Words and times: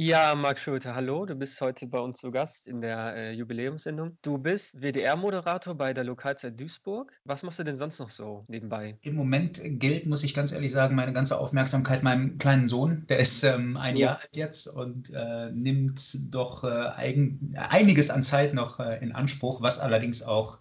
Ja, 0.00 0.36
Marc 0.36 0.60
Schulte, 0.60 0.94
hallo. 0.94 1.26
Du 1.26 1.34
bist 1.34 1.60
heute 1.60 1.88
bei 1.88 1.98
uns 1.98 2.18
zu 2.18 2.30
Gast 2.30 2.68
in 2.68 2.80
der 2.80 3.16
äh, 3.16 3.32
Jubiläumssendung. 3.32 4.16
Du 4.22 4.38
bist 4.38 4.80
WDR-Moderator 4.80 5.74
bei 5.74 5.92
der 5.92 6.04
Lokalzeit 6.04 6.60
Duisburg. 6.60 7.12
Was 7.24 7.42
machst 7.42 7.58
du 7.58 7.64
denn 7.64 7.76
sonst 7.76 7.98
noch 7.98 8.08
so 8.08 8.44
nebenbei? 8.46 8.96
Im 9.02 9.16
Moment 9.16 9.60
gilt, 9.64 10.06
muss 10.06 10.22
ich 10.22 10.34
ganz 10.34 10.52
ehrlich 10.52 10.70
sagen, 10.70 10.94
meine 10.94 11.12
ganze 11.12 11.36
Aufmerksamkeit 11.36 12.04
meinem 12.04 12.38
kleinen 12.38 12.68
Sohn. 12.68 13.06
Der 13.08 13.18
ist 13.18 13.42
ähm, 13.42 13.76
ein 13.76 13.96
Jahr 13.96 14.20
alt 14.20 14.36
jetzt 14.36 14.68
und 14.68 15.12
äh, 15.12 15.50
nimmt 15.50 16.32
doch 16.32 16.62
äh, 16.62 16.90
eigen, 16.94 17.52
einiges 17.56 18.10
an 18.10 18.22
Zeit 18.22 18.54
noch 18.54 18.78
äh, 18.78 19.02
in 19.02 19.10
Anspruch, 19.10 19.62
was 19.62 19.80
allerdings 19.80 20.22
auch 20.22 20.60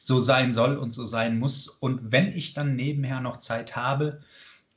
so 0.00 0.18
sein 0.18 0.52
soll 0.52 0.76
und 0.76 0.92
so 0.92 1.06
sein 1.06 1.38
muss. 1.38 1.68
Und 1.68 2.10
wenn 2.10 2.32
ich 2.32 2.52
dann 2.52 2.74
nebenher 2.74 3.20
noch 3.20 3.36
Zeit 3.36 3.76
habe, 3.76 4.18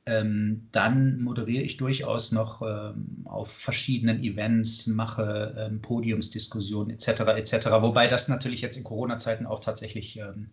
ähm, 0.06 0.68
dann 0.72 1.20
moderiere 1.20 1.64
ich 1.64 1.78
durchaus 1.78 2.32
noch 2.32 2.62
ähm, 2.62 3.26
auf 3.26 3.52
verschiedenen 3.52 4.21
Events, 4.21 4.88
mache 4.88 5.56
ähm, 5.58 5.82
Podiumsdiskussionen 5.82 6.92
etc. 6.92 7.21
etc. 7.36 7.66
Wobei 7.79 8.07
das 8.07 8.28
natürlich 8.28 8.62
jetzt 8.62 8.78
in 8.78 8.84
Corona-Zeiten 8.84 9.46
auch 9.46 9.60
tatsächlich 9.60 10.18
ähm, 10.18 10.50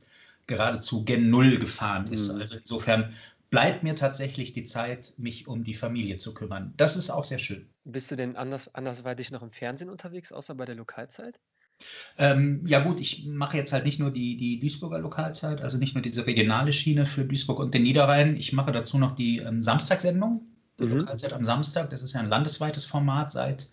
geradezu 0.47 1.05
gen 1.05 1.29
Null 1.29 1.59
gefahren 1.59 2.07
ist. 2.11 2.33
Mhm. 2.33 2.41
Also 2.41 2.57
insofern 2.57 3.12
bleibt 3.51 3.83
mir 3.83 3.95
tatsächlich 3.95 4.55
die 4.55 4.65
Zeit, 4.65 5.12
mich 5.19 5.47
um 5.47 5.62
die 5.62 5.75
Familie 5.75 6.17
zu 6.17 6.33
kümmern. 6.33 6.73
Das 6.79 6.97
ist 6.97 7.11
auch 7.11 7.25
sehr 7.25 7.39
schön. 7.39 7.69
Bist 7.84 8.11
du 8.11 8.17
denn 8.17 8.37
anders, 8.37 8.75
andersweitig 8.75 9.31
noch 9.31 9.43
im 9.43 9.53
Fernsehen 9.53 9.91
unterwegs, 9.91 10.33
außer 10.33 10.55
bei 10.55 10.65
der 10.65 10.75
Lokalzeit? 10.75 11.39
Ähm, 12.19 12.62
ja 12.67 12.81
gut, 12.81 13.01
ich 13.01 13.27
mache 13.27 13.57
jetzt 13.57 13.73
halt 13.73 13.85
nicht 13.85 13.99
nur 13.99 14.11
die, 14.11 14.37
die 14.37 14.61
Duisburger 14.61 14.99
Lokalzeit, 14.99 15.61
also 15.61 15.79
nicht 15.79 15.95
nur 15.95 16.03
diese 16.03 16.27
regionale 16.27 16.73
Schiene 16.73 17.07
für 17.07 17.25
Duisburg 17.25 17.59
und 17.59 17.75
den 17.75 17.83
Niederrhein. 17.83 18.37
Ich 18.37 18.53
mache 18.53 18.73
dazu 18.73 18.98
noch 18.98 19.15
die 19.15 19.39
ähm, 19.39 19.62
Samstagssendung, 19.62 20.43
die 20.79 20.85
mhm. 20.85 20.98
Lokalzeit 20.98 21.33
am 21.33 21.45
Samstag. 21.45 21.91
Das 21.91 22.03
ist 22.03 22.12
ja 22.12 22.21
ein 22.21 22.29
landesweites 22.29 22.85
Format 22.85 23.33
seit 23.33 23.71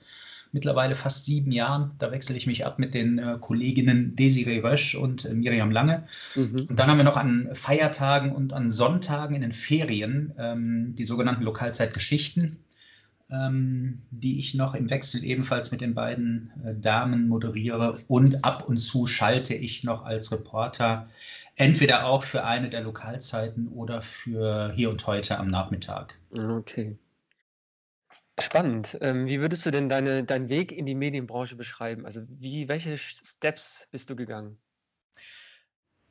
mittlerweile 0.52 0.96
fast 0.96 1.26
sieben 1.26 1.52
Jahren. 1.52 1.92
Da 2.00 2.12
wechsle 2.12 2.36
ich 2.36 2.48
mich 2.48 2.66
ab 2.66 2.80
mit 2.80 2.94
den 2.94 3.20
äh, 3.20 3.38
Kolleginnen 3.40 4.16
Desiree 4.16 4.60
Rösch 4.60 4.96
und 4.96 5.26
äh, 5.26 5.34
Miriam 5.34 5.72
Lange. 5.72 6.08
Mhm. 6.36 6.66
Und 6.70 6.80
dann 6.80 6.90
haben 6.90 6.98
wir 6.98 7.04
noch 7.04 7.18
an 7.18 7.50
Feiertagen 7.54 8.32
und 8.32 8.54
an 8.54 8.72
Sonntagen 8.72 9.36
in 9.36 9.42
den 9.42 9.52
Ferien 9.52 10.34
ähm, 10.38 10.96
die 10.96 11.06
sogenannten 11.06 11.44
Lokalzeitgeschichten 11.44 12.58
ähm, 13.32 14.02
die 14.12 14.40
ich 14.40 14.56
noch 14.56 14.74
im 14.76 14.90
Wechsel 14.90 15.24
ebenfalls 15.24 15.72
mit 15.72 15.82
den 15.82 15.94
beiden 15.94 16.52
äh, 16.64 16.76
Damen 16.76 17.28
moderiere. 17.28 18.00
Und 18.08 18.44
ab 18.44 18.68
und 18.68 18.78
zu 18.78 19.06
schalte 19.06 19.54
ich 19.54 19.84
noch 19.84 20.04
als 20.04 20.32
Reporter 20.32 21.08
entweder 21.56 22.06
auch 22.06 22.24
für 22.24 22.44
eine 22.46 22.70
der 22.70 22.82
Lokalzeiten 22.82 23.68
oder 23.68 24.02
für 24.02 24.72
hier 24.74 24.90
und 24.90 25.06
heute 25.06 25.38
am 25.38 25.48
Nachmittag. 25.48 26.20
Okay. 26.32 26.98
Spannend. 28.40 28.98
Ähm, 29.02 29.28
wie 29.28 29.42
würdest 29.42 29.66
du 29.66 29.72
denn 29.72 29.90
deine, 29.90 30.24
deinen 30.24 30.50
Weg 30.50 30.72
in 30.72 30.86
die 30.86 30.96
Medienbranche 30.96 31.56
beschreiben? 31.56 32.06
Also 32.06 32.22
wie, 32.30 32.70
welche 32.70 32.98
Steps 32.98 33.88
bist 33.92 34.10
du 34.10 34.16
gegangen? 34.16 34.58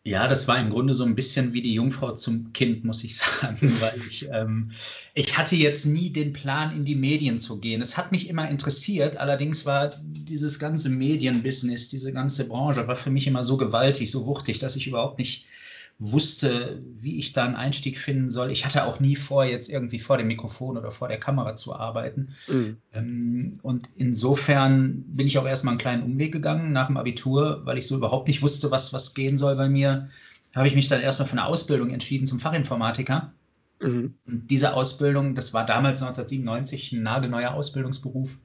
Ja, 0.04 0.26
das 0.26 0.48
war 0.48 0.58
im 0.58 0.70
Grunde 0.70 0.94
so 0.94 1.04
ein 1.04 1.14
bisschen 1.14 1.52
wie 1.52 1.60
die 1.60 1.74
Jungfrau 1.74 2.12
zum 2.12 2.52
Kind, 2.52 2.84
muss 2.84 3.04
ich 3.04 3.16
sagen, 3.18 3.76
weil 3.80 4.00
ich, 4.08 4.26
ähm, 4.32 4.70
ich 5.14 5.36
hatte 5.36 5.54
jetzt 5.56 5.84
nie 5.86 6.10
den 6.10 6.32
Plan, 6.32 6.74
in 6.74 6.84
die 6.84 6.94
Medien 6.94 7.38
zu 7.38 7.58
gehen. 7.60 7.82
Es 7.82 7.96
hat 7.96 8.10
mich 8.10 8.28
immer 8.28 8.48
interessiert, 8.48 9.18
allerdings 9.18 9.66
war 9.66 9.94
dieses 10.02 10.58
ganze 10.58 10.88
Medienbusiness, 10.88 11.88
diese 11.90 12.12
ganze 12.12 12.48
Branche, 12.48 12.86
war 12.88 12.96
für 12.96 13.10
mich 13.10 13.26
immer 13.26 13.44
so 13.44 13.56
gewaltig, 13.58 14.10
so 14.10 14.24
wuchtig, 14.24 14.60
dass 14.60 14.76
ich 14.76 14.86
überhaupt 14.86 15.18
nicht 15.18 15.46
wusste, 15.98 16.80
wie 16.96 17.18
ich 17.18 17.32
da 17.32 17.44
einen 17.44 17.56
Einstieg 17.56 17.98
finden 17.98 18.30
soll. 18.30 18.52
Ich 18.52 18.64
hatte 18.64 18.84
auch 18.84 19.00
nie 19.00 19.16
vor, 19.16 19.44
jetzt 19.44 19.68
irgendwie 19.68 19.98
vor 19.98 20.16
dem 20.16 20.28
Mikrofon 20.28 20.76
oder 20.76 20.92
vor 20.92 21.08
der 21.08 21.18
Kamera 21.18 21.56
zu 21.56 21.74
arbeiten. 21.74 22.34
Mhm. 22.46 22.76
Ähm, 22.92 23.52
und 23.62 23.88
insofern 23.96 25.02
bin 25.08 25.26
ich 25.26 25.38
auch 25.38 25.46
erstmal 25.46 25.72
einen 25.72 25.80
kleinen 25.80 26.04
Umweg 26.04 26.32
gegangen 26.32 26.72
nach 26.72 26.86
dem 26.86 26.96
Abitur, 26.96 27.62
weil 27.64 27.78
ich 27.78 27.88
so 27.88 27.96
überhaupt 27.96 28.28
nicht 28.28 28.42
wusste, 28.42 28.70
was, 28.70 28.92
was 28.92 29.14
gehen 29.14 29.38
soll 29.38 29.56
bei 29.56 29.68
mir. 29.68 30.08
Habe 30.54 30.68
ich 30.68 30.76
mich 30.76 30.88
dann 30.88 31.00
erstmal 31.00 31.28
für 31.28 31.32
eine 31.32 31.46
Ausbildung 31.46 31.90
entschieden 31.90 32.26
zum 32.26 32.38
Fachinformatiker. 32.38 33.32
Mhm. 33.80 34.14
Und 34.24 34.50
diese 34.50 34.74
Ausbildung, 34.74 35.34
das 35.34 35.52
war 35.52 35.66
damals 35.66 36.00
1997 36.02 36.92
ein 36.92 37.02
nagelneuer 37.02 37.54
Ausbildungsberuf. 37.54 38.38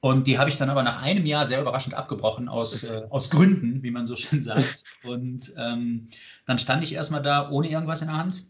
Und 0.00 0.26
die 0.26 0.38
habe 0.38 0.50
ich 0.50 0.58
dann 0.58 0.70
aber 0.70 0.82
nach 0.82 1.02
einem 1.02 1.26
Jahr 1.26 1.46
sehr 1.46 1.60
überraschend 1.60 1.94
abgebrochen, 1.94 2.48
aus, 2.48 2.84
äh, 2.84 3.02
aus 3.10 3.30
Gründen, 3.30 3.82
wie 3.82 3.90
man 3.90 4.06
so 4.06 4.16
schön 4.16 4.42
sagt. 4.42 4.84
Und 5.04 5.52
ähm, 5.56 6.08
dann 6.44 6.58
stand 6.58 6.84
ich 6.84 6.94
erstmal 6.94 7.22
da 7.22 7.50
ohne 7.50 7.68
irgendwas 7.68 8.02
in 8.02 8.08
der 8.08 8.18
Hand 8.18 8.44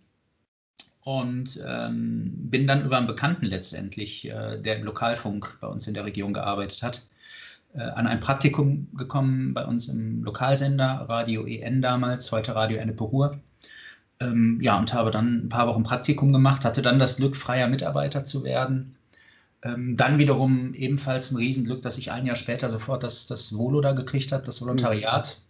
und 1.02 1.60
ähm, 1.64 2.32
bin 2.50 2.66
dann 2.66 2.84
über 2.84 2.96
einen 2.96 3.06
Bekannten 3.06 3.46
letztendlich, 3.46 4.28
äh, 4.28 4.60
der 4.60 4.76
im 4.76 4.84
Lokalfunk 4.84 5.58
bei 5.60 5.68
uns 5.68 5.86
in 5.86 5.94
der 5.94 6.04
Region 6.04 6.34
gearbeitet 6.34 6.82
hat, 6.82 7.06
äh, 7.74 7.82
an 7.82 8.08
ein 8.08 8.18
Praktikum 8.18 8.88
gekommen 8.96 9.54
bei 9.54 9.64
uns 9.64 9.88
im 9.88 10.24
Lokalsender, 10.24 11.06
Radio 11.08 11.46
EN 11.46 11.80
damals, 11.80 12.32
heute 12.32 12.56
Radio 12.56 12.78
Ennepe 12.78 13.04
Ruhr. 13.04 13.38
Ähm, 14.18 14.58
ja, 14.60 14.76
und 14.78 14.92
habe 14.92 15.10
dann 15.12 15.46
ein 15.46 15.48
paar 15.48 15.68
Wochen 15.68 15.84
Praktikum 15.84 16.32
gemacht, 16.32 16.64
hatte 16.64 16.82
dann 16.82 16.98
das 16.98 17.18
Glück, 17.18 17.36
freier 17.36 17.68
Mitarbeiter 17.68 18.24
zu 18.24 18.42
werden 18.42 18.96
ähm, 19.62 19.96
dann 19.96 20.18
wiederum 20.18 20.74
ebenfalls 20.74 21.30
ein 21.30 21.36
Riesenglück, 21.36 21.82
dass 21.82 21.98
ich 21.98 22.12
ein 22.12 22.26
Jahr 22.26 22.36
später 22.36 22.68
sofort 22.68 23.02
das, 23.02 23.26
das 23.26 23.56
Volo 23.56 23.80
da 23.80 23.92
gekriegt 23.92 24.32
habe, 24.32 24.44
das 24.44 24.60
Volontariat. 24.60 25.40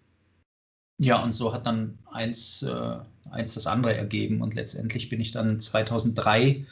Ja, 0.98 1.22
und 1.22 1.34
so 1.34 1.52
hat 1.52 1.66
dann 1.66 1.98
eins, 2.10 2.62
äh, 2.62 2.96
eins 3.30 3.54
das 3.54 3.66
andere 3.66 3.94
ergeben 3.94 4.40
und 4.40 4.54
letztendlich 4.54 5.08
bin 5.08 5.20
ich 5.20 5.32
dann 5.32 5.60
2003 5.60 6.64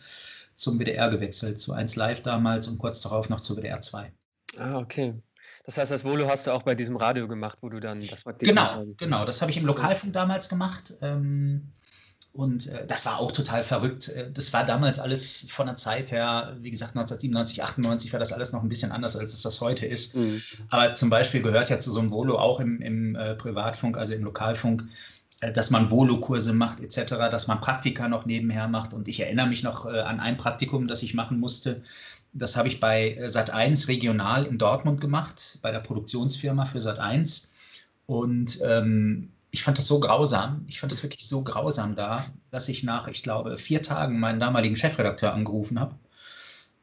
zum 0.55 0.79
WDR 0.79 1.11
gewechselt, 1.11 1.61
zu 1.61 1.73
1 1.73 1.97
Live 1.97 2.23
damals 2.23 2.69
und 2.69 2.79
kurz 2.79 3.01
darauf 3.01 3.29
noch 3.29 3.41
zu 3.41 3.57
WDR 3.57 3.81
2. 3.81 4.13
Ah, 4.57 4.79
okay. 4.79 5.15
Das 5.65 5.79
heißt, 5.79 5.91
das 5.91 6.05
Volo 6.05 6.29
hast 6.29 6.47
du 6.47 6.53
auch 6.53 6.63
bei 6.63 6.75
diesem 6.75 6.97
Radio 6.97 7.27
gemacht, 7.27 7.59
wo 7.63 7.69
du 7.69 7.81
dann 7.81 7.99
das 7.99 8.25
Genau, 8.39 8.85
genau. 8.99 9.25
Das 9.25 9.41
habe 9.41 9.51
ich 9.51 9.57
im 9.57 9.65
Lokalfunk 9.65 10.13
damals 10.13 10.49
gemacht. 10.49 10.95
Ähm, 11.01 11.73
und 12.35 12.67
äh, 12.67 12.85
das 12.85 13.07
war 13.07 13.21
auch 13.21 13.31
total 13.31 13.63
verrückt. 13.63 14.09
Äh, 14.09 14.31
das 14.33 14.53
war 14.53 14.67
damals 14.67 14.99
alles 14.99 15.47
von 15.49 15.67
der 15.67 15.77
Zeit 15.77 16.11
her, 16.11 16.57
wie 16.61 16.71
gesagt, 16.73 16.97
1997, 16.97 17.63
98 17.63 18.13
war 18.13 18.19
das 18.19 18.33
alles 18.33 18.53
noch 18.53 18.63
ein 18.63 18.69
bisschen 18.69 18.91
anders, 18.91 19.17
als 19.17 19.33
es 19.33 19.43
das 19.43 19.61
heute 19.61 19.87
ist. 19.87 20.17
Mhm. 20.17 20.43
Aber 20.69 20.93
zum 20.95 21.11
Beispiel 21.11 21.43
gehört 21.43 21.71
ja 21.71 21.79
zu 21.79 21.93
so 21.93 22.01
einem 22.01 22.11
Volo 22.11 22.37
auch 22.37 22.59
im, 22.59 22.83
im 22.83 23.15
äh, 23.15 23.37
Privatfunk, 23.37 23.97
also 23.97 24.15
im 24.15 24.25
Lokalfunk, 24.25 24.85
äh, 25.43 25.53
dass 25.53 25.71
man 25.71 25.93
Volo-Kurse 25.93 26.53
macht 26.53 26.81
etc., 26.81 27.15
dass 27.31 27.47
man 27.47 27.61
Praktika 27.61 28.09
noch 28.09 28.27
nebenher 28.27 28.67
macht. 28.67 28.95
Und 28.95 29.07
ich 29.07 29.21
erinnere 29.21 29.47
mich 29.47 29.63
noch 29.63 29.87
äh, 29.87 30.01
an 30.01 30.19
ein 30.19 30.37
Praktikum, 30.37 30.89
das 30.89 31.05
ich 31.05 31.15
machen 31.15 31.39
musste. 31.39 31.85
Das 32.33 32.57
habe 32.57 32.67
ich 32.67 32.81
bei 32.81 33.13
äh, 33.13 33.27
Sat1 33.27 33.87
regional 33.87 34.45
in 34.45 34.59
Dortmund 34.59 35.01
gemacht, 35.01 35.61
bei 35.63 35.71
der 35.71 35.79
Produktionsfirma 35.79 36.65
für 36.65 36.79
Sat1. 36.79 37.51
Und 38.07 38.59
ähm, 38.65 39.31
ich 39.55 39.63
fand 39.63 39.79
das 39.79 39.87
so 39.87 40.01
grausam, 40.01 40.65
ich 40.67 40.81
fand 40.81 40.91
das 40.91 41.05
wirklich 41.05 41.29
so 41.29 41.45
grausam 41.45 41.95
da, 41.95 42.25
dass 42.51 42.69
ich 42.69 42.83
nach, 42.83 43.07
ich 43.07 43.23
glaube, 43.23 43.57
vier 43.57 43.83
Tagen 43.83 44.19
meinen 44.19 44.41
damaligen 44.41 44.75
Chefredakteur 44.75 45.33
angerufen 45.33 45.79
habe 45.79 45.95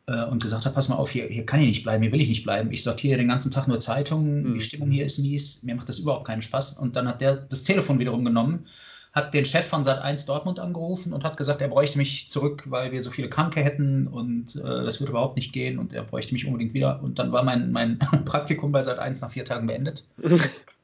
äh, 0.07 0.23
und 0.23 0.41
gesagt 0.41 0.63
habe, 0.63 0.73
pass 0.73 0.87
mal 0.87 0.95
auf, 0.95 1.09
hier, 1.09 1.25
hier 1.25 1.45
kann 1.45 1.59
ich 1.59 1.67
nicht 1.67 1.83
bleiben, 1.83 2.01
hier 2.01 2.13
will 2.13 2.21
ich 2.21 2.29
nicht 2.29 2.45
bleiben. 2.45 2.71
Ich 2.71 2.83
sortiere 2.83 3.17
den 3.17 3.27
ganzen 3.27 3.51
Tag 3.51 3.67
nur 3.67 3.81
Zeitungen, 3.81 4.43
mhm. 4.43 4.53
die 4.53 4.61
Stimmung 4.61 4.89
hier 4.89 5.05
ist 5.05 5.19
mies, 5.19 5.63
mir 5.63 5.75
macht 5.75 5.89
das 5.89 5.99
überhaupt 5.99 6.25
keinen 6.25 6.41
Spaß. 6.41 6.77
Und 6.77 6.95
dann 6.95 7.09
hat 7.09 7.19
der 7.19 7.35
das 7.35 7.63
Telefon 7.63 7.99
wiederum 7.99 8.23
genommen, 8.23 8.65
hat 9.11 9.33
den 9.33 9.43
Chef 9.43 9.65
von 9.65 9.83
Sat1 9.83 10.25
Dortmund 10.25 10.61
angerufen 10.61 11.11
und 11.11 11.25
hat 11.25 11.35
gesagt, 11.35 11.61
er 11.61 11.67
bräuchte 11.67 11.97
mich 11.97 12.29
zurück, 12.29 12.63
weil 12.67 12.93
wir 12.93 13.03
so 13.03 13.11
viele 13.11 13.27
Kranke 13.27 13.61
hätten 13.61 14.07
und 14.07 14.55
äh, 14.55 14.61
das 14.61 15.01
würde 15.01 15.11
überhaupt 15.11 15.35
nicht 15.35 15.51
gehen 15.51 15.77
und 15.77 15.91
er 15.91 16.03
bräuchte 16.03 16.33
mich 16.33 16.45
unbedingt 16.45 16.73
wieder. 16.73 17.03
Und 17.03 17.19
dann 17.19 17.33
war 17.33 17.43
mein, 17.43 17.73
mein 17.73 17.99
Praktikum 18.25 18.71
bei 18.71 18.79
Sat1 18.79 19.19
nach 19.19 19.31
vier 19.31 19.43
Tagen 19.43 19.67
beendet. 19.67 20.05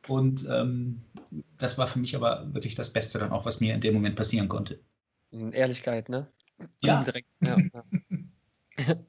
Und 0.08 0.48
ähm, 0.50 1.00
das 1.58 1.78
war 1.78 1.88
für 1.88 2.00
mich 2.00 2.16
aber 2.16 2.54
wirklich 2.54 2.76
das 2.76 2.92
Beste 2.92 3.20
dann 3.20 3.32
auch, 3.32 3.46
was 3.46 3.60
mir 3.62 3.74
in 3.74 3.82
dem 3.82 3.94
Moment 3.94 4.16
passieren 4.16 4.48
konnte. 4.48 4.80
Ehrlichkeit, 5.32 6.10
ne? 6.10 6.32
Ja. 6.82 7.04
Direkt, 7.06 7.28
ja, 7.42 7.58
ja. 7.58 7.84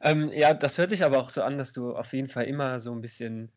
ähm, 0.00 0.30
ja, 0.32 0.54
das 0.54 0.78
hört 0.78 0.90
sich 0.90 1.04
aber 1.04 1.18
auch 1.18 1.30
so 1.30 1.42
an, 1.42 1.58
dass 1.58 1.72
du 1.72 1.94
auf 1.94 2.12
jeden 2.12 2.28
Fall 2.28 2.44
immer 2.44 2.80
so 2.80 2.92
ein 2.92 3.00
bisschen 3.00 3.52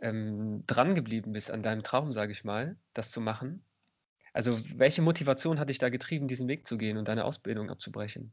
ähm, 0.00 0.64
dran 0.66 0.94
geblieben 0.94 1.32
bist 1.32 1.50
an 1.50 1.62
deinem 1.62 1.82
Traum, 1.82 2.12
sage 2.12 2.32
ich 2.32 2.44
mal, 2.44 2.76
das 2.92 3.10
zu 3.10 3.20
machen. 3.20 3.64
Also, 4.32 4.50
welche 4.76 5.02
Motivation 5.02 5.60
hat 5.60 5.68
dich 5.68 5.78
da 5.78 5.90
getrieben, 5.90 6.26
diesen 6.26 6.48
Weg 6.48 6.66
zu 6.66 6.76
gehen 6.76 6.96
und 6.96 7.06
deine 7.06 7.24
Ausbildung 7.24 7.70
abzubrechen? 7.70 8.32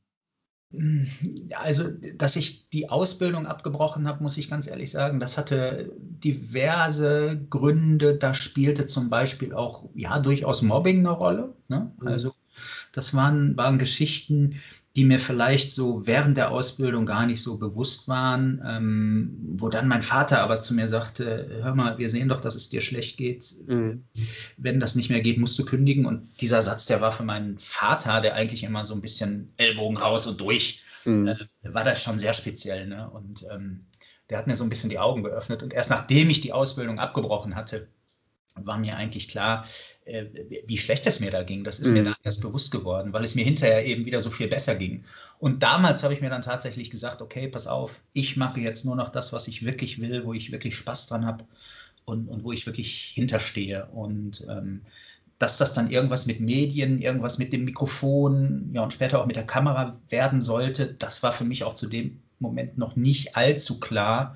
Also, 1.58 1.90
dass 2.16 2.36
ich 2.38 2.70
die 2.70 2.90
Ausbildung 2.90 3.46
abgebrochen 3.46 4.08
habe, 4.08 4.24
muss 4.24 4.38
ich 4.38 4.50
ganz 4.50 4.68
ehrlich 4.68 4.92
sagen, 4.92 5.20
das 5.20 5.38
hatte 5.38 5.92
diverse 6.00 7.46
Gründe. 7.50 8.18
Da 8.18 8.34
spielte 8.34 8.88
zum 8.88 9.10
Beispiel 9.10 9.54
auch 9.54 9.90
ja 9.96 10.20
durchaus 10.20 10.62
Mobbing 10.62 11.00
eine 11.00 11.12
Rolle. 11.12 11.54
Ne? 11.68 11.92
Mhm. 12.00 12.08
Also, 12.08 12.34
das 12.92 13.14
waren, 13.14 13.56
waren 13.58 13.78
Geschichten, 13.78 14.60
die 14.96 15.06
mir 15.06 15.20
vielleicht 15.20 15.72
so 15.72 16.06
während 16.06 16.36
der 16.36 16.52
Ausbildung 16.52 17.06
gar 17.06 17.26
nicht 17.26 17.42
so 17.42 17.58
bewusst 17.58 18.10
waren, 18.10 18.62
ähm, 18.66 19.38
wo 19.58 19.70
dann 19.70 19.88
mein 19.88 20.02
Vater 20.02 20.42
aber 20.42 20.60
zu 20.60 20.74
mir 20.74 20.90
sagte, 20.90 21.60
hör 21.62 21.74
mal, 21.74 21.98
wir 21.98 22.10
sehen 22.10 22.28
doch, 22.28 22.42
dass 22.42 22.56
es 22.56 22.70
dir 22.70 22.82
schlecht 22.82 23.16
geht. 23.16 23.46
Mhm. 23.68 24.04
Wenn 24.58 24.82
das 24.82 24.96
nicht 24.96 25.10
mehr 25.10 25.22
geht, 25.22 25.38
musst 25.38 25.58
du 25.58 25.64
kündigen. 25.64 26.06
Und 26.06 26.42
dieser 26.42 26.62
Satz, 26.62 26.88
der 26.88 27.00
war 27.00 27.14
für 27.14 27.24
meinen 27.24 27.58
Vater, 27.58 28.20
der 28.20 28.36
eigentlich 28.36 28.64
immer 28.64 28.86
so 28.86 28.94
ein 28.94 29.02
bisschen 29.02 29.54
Ellbogen 29.56 29.96
raus 29.96 30.28
und 30.28 30.42
durch 30.42 30.84
mhm. 31.06 31.28
äh, 31.28 31.36
war 31.64 31.86
das 31.86 32.04
schon 32.04 32.20
sehr 32.20 32.34
speziell. 32.34 32.88
Ne? 32.88 33.10
Und 33.12 33.46
ähm, 33.50 33.86
der 34.30 34.40
hat 34.40 34.48
mir 34.48 34.58
so 34.58 34.64
ein 34.66 34.70
bisschen 34.70 34.90
die 34.90 35.00
Augen 35.00 35.24
geöffnet. 35.24 35.64
Und 35.64 35.74
erst 35.74 35.90
nachdem 35.90 36.30
ich 36.30 36.42
die 36.42 36.52
Ausbildung 36.52 37.00
abgebrochen 37.00 37.56
hatte, 37.56 37.88
war 38.56 38.78
mir 38.78 38.98
eigentlich 38.98 39.28
klar, 39.28 39.66
äh, 40.06 40.26
wie 40.66 40.78
schlecht 40.78 41.08
es 41.08 41.20
mir 41.20 41.32
da 41.32 41.44
ging. 41.44 41.64
Das 41.64 41.80
ist 41.80 41.88
mhm. 41.88 41.94
mir 41.94 42.04
dann 42.06 42.16
erst 42.24 42.42
bewusst 42.42 42.72
geworden, 42.72 43.14
weil 43.14 43.24
es 43.24 43.36
mir 43.36 43.46
hinterher 43.46 43.86
eben 43.86 44.06
wieder 44.06 44.22
so 44.22 44.30
viel 44.30 44.48
besser 44.48 44.76
ging. 44.76 45.06
Und 45.40 45.64
damals 45.64 46.04
habe 46.04 46.14
ich 46.14 46.22
mir 46.22 46.30
dann 46.30 46.42
tatsächlich 46.42 46.90
gesagt, 46.90 47.22
okay, 47.22 47.48
pass 47.48 47.68
auf, 47.68 48.02
ich 48.14 48.38
mache 48.38 48.60
jetzt 48.60 48.86
nur 48.86 48.96
noch 48.96 49.10
das, 49.10 49.34
was 49.34 49.48
ich 49.48 49.66
wirklich 49.66 50.00
will, 50.00 50.26
wo 50.26 50.34
ich 50.34 50.52
wirklich 50.52 50.76
Spaß 50.76 51.08
dran 51.08 51.26
habe 51.26 51.46
und, 52.06 52.28
und 52.28 52.44
wo 52.44 52.52
ich 52.52 52.66
wirklich 52.66 53.12
hinterstehe. 53.16 53.88
Und 53.88 54.46
ähm, 54.50 54.82
dass 55.40 55.58
das 55.58 55.74
dann 55.74 55.90
irgendwas 55.90 56.28
mit 56.28 56.40
Medien, 56.40 57.02
irgendwas 57.02 57.40
mit 57.40 57.52
dem 57.52 57.66
Mikrofon, 57.66 58.70
ja 58.74 58.84
und 58.84 58.94
später 58.94 59.20
auch 59.20 59.26
mit 59.26 59.36
der 59.36 59.46
Kamera 59.46 59.98
werden 60.10 60.42
sollte, 60.42 60.94
das 60.94 61.24
war 61.24 61.34
für 61.34 61.46
mich 61.46 61.64
auch 61.64 61.74
zu 61.74 61.88
dem 61.88 62.22
Moment 62.38 62.78
noch 62.78 62.96
nicht 62.96 63.36
allzu 63.36 63.80
klar. 63.80 64.36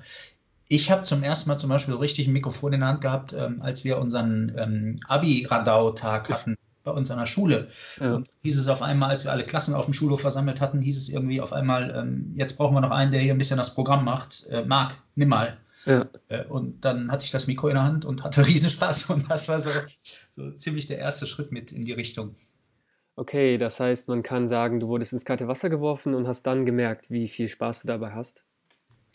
Ich 0.68 0.90
habe 0.90 1.02
zum 1.02 1.22
ersten 1.22 1.48
Mal 1.48 1.58
zum 1.58 1.70
Beispiel 1.70 1.94
so 1.94 2.00
richtig 2.00 2.26
ein 2.26 2.32
Mikrofon 2.32 2.72
in 2.72 2.80
der 2.80 2.88
Hand 2.88 3.00
gehabt, 3.00 3.32
ähm, 3.32 3.62
als 3.62 3.84
wir 3.84 3.98
unseren 3.98 4.52
ähm, 4.58 4.96
Abi-Radau-Tag 5.06 6.30
hatten 6.30 6.56
bei 6.82 6.90
uns 6.92 7.10
an 7.10 7.18
der 7.18 7.26
Schule. 7.26 7.68
Ja. 8.00 8.14
Und 8.14 8.28
hieß 8.42 8.58
es 8.58 8.68
auf 8.68 8.80
einmal, 8.80 9.10
als 9.10 9.24
wir 9.24 9.32
alle 9.32 9.44
Klassen 9.44 9.74
auf 9.74 9.84
dem 9.84 9.94
Schulhof 9.94 10.20
versammelt 10.22 10.60
hatten, 10.60 10.80
hieß 10.80 10.96
es 10.96 11.08
irgendwie 11.08 11.40
auf 11.40 11.52
einmal, 11.52 11.94
ähm, 11.96 12.32
jetzt 12.34 12.56
brauchen 12.56 12.74
wir 12.74 12.80
noch 12.80 12.90
einen, 12.90 13.12
der 13.12 13.20
hier 13.20 13.34
ein 13.34 13.38
bisschen 13.38 13.58
das 13.58 13.74
Programm 13.74 14.04
macht. 14.04 14.46
Äh, 14.50 14.64
Marc, 14.64 14.94
nimm 15.14 15.28
mal. 15.28 15.58
Ja. 15.84 16.06
Äh, 16.28 16.44
und 16.46 16.84
dann 16.84 17.10
hatte 17.12 17.24
ich 17.24 17.30
das 17.30 17.46
Mikro 17.46 17.68
in 17.68 17.74
der 17.74 17.84
Hand 17.84 18.04
und 18.04 18.24
hatte 18.24 18.46
Riesenspaß. 18.46 19.10
Und 19.10 19.30
das 19.30 19.48
war 19.48 19.60
so, 19.60 19.70
so 20.30 20.50
ziemlich 20.52 20.86
der 20.86 20.98
erste 20.98 21.26
Schritt 21.26 21.52
mit 21.52 21.72
in 21.72 21.84
die 21.84 21.92
Richtung. 21.92 22.34
Okay, 23.16 23.56
das 23.56 23.80
heißt, 23.80 24.08
man 24.08 24.22
kann 24.22 24.46
sagen, 24.46 24.78
du 24.78 24.88
wurdest 24.88 25.12
ins 25.12 25.24
kalte 25.24 25.48
Wasser 25.48 25.70
geworfen 25.70 26.14
und 26.14 26.26
hast 26.26 26.42
dann 26.42 26.66
gemerkt, 26.66 27.10
wie 27.10 27.28
viel 27.28 27.48
Spaß 27.48 27.82
du 27.82 27.88
dabei 27.88 28.12
hast? 28.12 28.44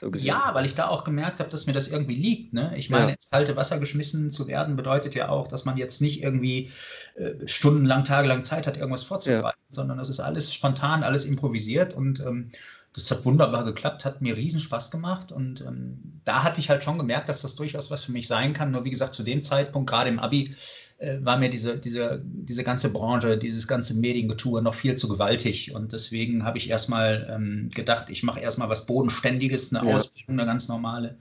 So 0.02 0.12
ja, 0.16 0.50
weil 0.56 0.66
ich 0.66 0.74
da 0.74 0.88
auch 0.88 1.04
gemerkt 1.04 1.40
habe, 1.40 1.52
dass 1.52 1.68
mir 1.68 1.74
das 1.74 1.88
irgendwie 1.88 2.16
liegt. 2.16 2.54
Ne? 2.54 2.74
Ich 2.76 2.90
meine, 2.90 3.06
ja. 3.06 3.14
ins 3.14 3.30
kalte 3.30 3.56
Wasser 3.56 3.78
geschmissen 3.78 4.32
zu 4.32 4.48
werden, 4.48 4.76
bedeutet 4.76 5.14
ja 5.14 5.30
auch, 5.30 5.48
dass 5.48 5.64
man 5.64 5.78
jetzt 5.78 6.02
nicht 6.02 6.24
irgendwie 6.24 6.72
äh, 7.16 7.34
stundenlang, 7.46 8.04
tagelang 8.04 8.44
Zeit 8.44 8.66
hat, 8.66 8.78
irgendwas 8.78 9.04
vorzubereiten, 9.04 9.60
ja. 9.70 9.76
sondern 9.76 10.00
das 10.00 10.10
ist 10.10 10.20
alles 10.20 10.52
spontan, 10.52 11.04
alles 11.04 11.26
improvisiert 11.26 11.94
und 11.94 12.20
ähm, 12.22 12.50
das 12.94 13.12
hat 13.12 13.26
wunderbar 13.26 13.64
geklappt, 13.64 14.04
hat 14.04 14.24
mir 14.24 14.36
riesen 14.36 14.60
Spaß 14.60 14.90
gemacht 14.90 15.32
und 15.32 15.62
ähm, 15.62 16.20
da 16.26 16.42
hatte 16.42 16.60
ich 16.60 16.72
halt 16.72 16.84
schon 16.84 16.98
gemerkt, 16.98 17.30
dass 17.30 17.44
das 17.44 17.56
durchaus 17.56 17.92
was 17.92 18.04
für 18.06 18.12
mich 18.12 18.28
sein 18.28 18.54
kann. 18.54 18.72
Nur 18.72 18.84
wie 18.84 18.90
gesagt, 18.90 19.14
zu 19.14 19.22
dem 19.22 19.44
Zeitpunkt, 19.44 19.88
gerade 19.88 20.10
im 20.10 20.20
Abi, 20.20 20.54
war 21.22 21.38
mir 21.38 21.50
diese, 21.50 21.78
diese, 21.78 22.22
diese 22.24 22.64
ganze 22.64 22.92
Branche, 22.92 23.38
dieses 23.38 23.68
ganze 23.68 23.96
Mediengetue 23.96 24.62
noch 24.62 24.76
viel 24.76 24.96
zu 24.96 25.08
gewaltig. 25.08 25.74
Und 25.74 25.94
deswegen 25.94 26.44
habe 26.44 26.58
ich 26.58 26.70
erstmal 26.70 27.28
ähm, 27.34 27.70
gedacht, 27.74 28.10
ich 28.10 28.24
mache 28.24 28.40
erstmal 28.40 28.70
was 28.70 28.86
Bodenständiges, 28.86 29.74
eine 29.74 29.88
ja. 29.88 29.96
Ausbildung, 29.96 30.40
eine 30.40 30.46
ganz 30.46 30.68
normale 30.68 31.18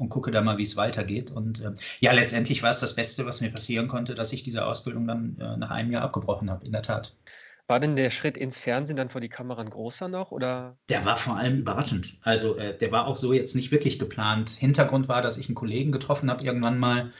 und 0.00 0.08
gucke 0.08 0.30
da 0.30 0.40
mal, 0.40 0.58
wie 0.58 0.62
es 0.62 0.76
weitergeht. 0.76 1.30
Und 1.30 1.62
äh, 1.62 1.72
ja, 2.00 2.12
letztendlich 2.12 2.62
war 2.62 2.70
es 2.70 2.80
das 2.80 2.96
Beste, 2.96 3.26
was 3.26 3.40
mir 3.40 3.50
passieren 3.50 3.86
konnte, 3.86 4.14
dass 4.14 4.32
ich 4.32 4.42
diese 4.42 4.64
Ausbildung 4.64 5.06
dann 5.06 5.36
äh, 5.38 5.56
nach 5.56 5.70
einem 5.70 5.92
Jahr 5.92 6.02
abgebrochen 6.02 6.50
habe, 6.50 6.64
in 6.64 6.72
der 6.72 6.82
Tat. 6.82 7.14
War 7.68 7.78
denn 7.78 7.94
der 7.94 8.10
Schritt 8.10 8.36
ins 8.36 8.58
Fernsehen 8.58 8.96
dann 8.96 9.10
vor 9.10 9.20
die 9.20 9.28
Kamera 9.28 9.60
ein 9.60 9.70
großer 9.70 10.08
noch? 10.08 10.32
Oder? 10.32 10.76
Der 10.88 11.04
war 11.04 11.14
vor 11.14 11.36
allem 11.36 11.58
überraschend. 11.58 12.16
Also 12.22 12.56
äh, 12.56 12.76
der 12.76 12.90
war 12.90 13.06
auch 13.06 13.16
so 13.16 13.32
jetzt 13.32 13.54
nicht 13.54 13.70
wirklich 13.70 13.98
geplant. 13.98 14.50
Hintergrund 14.50 15.06
war, 15.06 15.22
dass 15.22 15.38
ich 15.38 15.48
einen 15.48 15.54
Kollegen 15.54 15.92
getroffen 15.92 16.30
habe, 16.30 16.42
irgendwann 16.42 16.80
mal, 16.80 17.10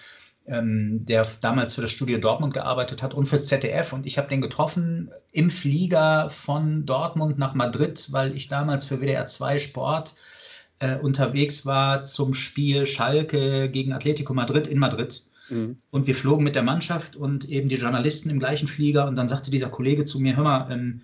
ähm, 0.50 1.04
der 1.06 1.26
damals 1.40 1.74
für 1.74 1.82
das 1.82 1.92
Studio 1.92 2.18
Dortmund 2.18 2.52
gearbeitet 2.52 3.02
hat 3.02 3.14
und 3.14 3.26
fürs 3.26 3.46
ZDF. 3.46 3.92
Und 3.92 4.04
ich 4.06 4.18
habe 4.18 4.28
den 4.28 4.40
getroffen 4.40 5.10
im 5.32 5.48
Flieger 5.48 6.28
von 6.30 6.84
Dortmund 6.84 7.38
nach 7.38 7.54
Madrid, 7.54 8.08
weil 8.10 8.36
ich 8.36 8.48
damals 8.48 8.84
für 8.84 9.00
WDR 9.00 9.26
2 9.26 9.58
Sport 9.58 10.14
äh, 10.80 10.96
unterwegs 10.96 11.66
war 11.66 12.02
zum 12.04 12.34
Spiel 12.34 12.86
Schalke 12.86 13.70
gegen 13.70 13.92
Atletico 13.92 14.34
Madrid 14.34 14.66
in 14.66 14.78
Madrid. 14.78 15.22
Mhm. 15.48 15.76
Und 15.90 16.06
wir 16.06 16.14
flogen 16.14 16.44
mit 16.44 16.54
der 16.54 16.62
Mannschaft 16.62 17.16
und 17.16 17.48
eben 17.48 17.68
die 17.68 17.76
Journalisten 17.76 18.30
im 18.30 18.38
gleichen 18.38 18.68
Flieger. 18.68 19.06
Und 19.06 19.16
dann 19.16 19.28
sagte 19.28 19.50
dieser 19.50 19.68
Kollege 19.68 20.04
zu 20.04 20.20
mir: 20.20 20.36
Hör 20.36 20.44
mal, 20.44 20.70
ähm, 20.70 21.00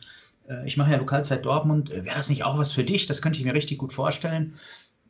äh, 0.49 0.67
ich 0.67 0.77
mache 0.77 0.93
ja 0.93 0.99
Lokalzeit 0.99 1.45
Dortmund. 1.45 1.91
Wäre 1.91 2.05
das 2.05 2.31
nicht 2.31 2.45
auch 2.45 2.59
was 2.59 2.73
für 2.73 2.85
dich? 2.85 3.07
Das 3.07 3.23
könnte 3.23 3.39
ich 3.39 3.45
mir 3.45 3.55
richtig 3.55 3.79
gut 3.79 3.93
vorstellen. 3.93 4.55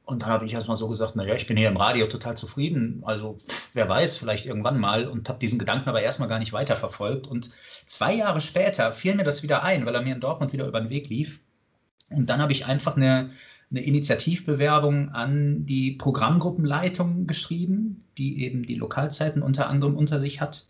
Und 0.07 0.23
dann 0.23 0.31
habe 0.31 0.47
ich 0.47 0.53
erstmal 0.53 0.77
so 0.77 0.89
gesagt, 0.89 1.17
naja, 1.17 1.35
ich 1.35 1.49
bin 1.49 1.57
hier 1.57 1.69
im 1.69 1.77
Radio 1.77 2.07
total 2.07 2.37
zufrieden. 2.37 3.03
Also 3.05 3.37
wer 3.73 3.89
weiß, 3.89 4.17
vielleicht 4.17 4.47
irgendwann 4.47 4.79
mal. 4.79 5.09
Und 5.09 5.29
habe 5.29 5.41
diesen 5.41 5.59
Gedanken 5.59 5.89
aber 5.89 6.01
erstmal 6.01 6.29
gar 6.29 6.39
nicht 6.39 6.53
weiterverfolgt. 6.53 7.27
Und 7.27 7.51
zwei 7.87 8.15
Jahre 8.15 8.41
später 8.41 8.93
fiel 8.93 9.17
mir 9.17 9.25
das 9.25 9.43
wieder 9.43 9.65
ein, 9.65 9.85
weil 9.85 9.97
er 9.97 10.03
mir 10.03 10.15
in 10.15 10.21
Dortmund 10.21 10.53
wieder 10.53 10.69
über 10.69 10.81
den 10.81 10.91
Weg 10.91 11.09
lief. 11.09 11.41
Und 12.09 12.31
dann 12.31 12.41
habe 12.41 12.53
ich 12.53 12.67
einfach 12.67 12.97
eine, 12.97 13.31
eine 13.73 13.83
Initiativbewerbung 13.83 15.09
an 15.09 15.67
die 15.67 15.91
Programmgruppenleitung 15.93 17.27
geschrieben, 17.27 18.05
die 18.17 18.45
eben 18.45 18.63
die 18.63 18.77
Lokalzeiten 18.77 19.43
unter 19.43 19.69
anderem 19.69 19.97
unter 19.97 20.21
sich 20.21 20.41
hat. 20.41 20.69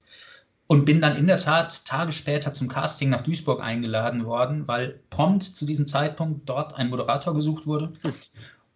Und 0.66 0.86
bin 0.86 1.02
dann 1.02 1.14
in 1.14 1.26
der 1.26 1.38
Tat 1.38 1.84
Tage 1.84 2.12
später 2.12 2.54
zum 2.54 2.68
Casting 2.68 3.10
nach 3.10 3.20
Duisburg 3.20 3.62
eingeladen 3.62 4.24
worden, 4.24 4.66
weil 4.66 4.98
prompt 5.10 5.42
zu 5.42 5.66
diesem 5.66 5.86
Zeitpunkt 5.86 6.48
dort 6.48 6.74
ein 6.74 6.88
Moderator 6.88 7.34
gesucht 7.34 7.66
wurde. 7.66 7.92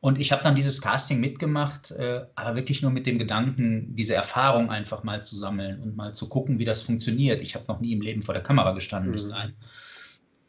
Und 0.01 0.19
ich 0.19 0.33
habe 0.33 0.43
dann 0.43 0.55
dieses 0.55 0.81
Casting 0.81 1.21
mitgemacht, 1.21 1.91
äh, 1.91 2.25
aber 2.35 2.57
wirklich 2.57 2.81
nur 2.81 2.91
mit 2.91 3.07
dem 3.07 3.19
Gedanken, 3.19 3.95
diese 3.95 4.15
Erfahrung 4.15 4.71
einfach 4.71 5.03
mal 5.03 5.23
zu 5.23 5.37
sammeln 5.37 5.83
und 5.83 5.95
mal 5.95 6.15
zu 6.15 6.29
gucken, 6.29 6.59
wie 6.59 6.65
das 6.65 6.81
funktioniert. 6.81 7.43
Ich 7.43 7.55
habe 7.55 7.67
noch 7.69 7.81
nie 7.81 7.93
im 7.93 8.01
Leben 8.01 8.23
vor 8.23 8.33
der 8.33 8.43
Kamera 8.43 8.73
gestanden 8.73 9.11
mhm. 9.11 9.13
bis 9.13 9.29
dahin. 9.29 9.55